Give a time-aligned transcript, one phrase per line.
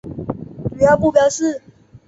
[0.71, 1.61] 主要目标是